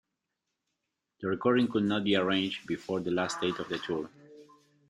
[1.19, 4.09] The recording could not be arranged before the last date of the tour.